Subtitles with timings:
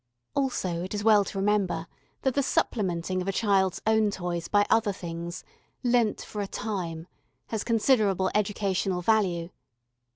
[0.33, 1.85] Also it is well to remember
[2.23, 5.43] that the supplementing of a child's own toys by other things,
[5.83, 7.05] lent for a time,
[7.49, 9.51] has considerable educational value.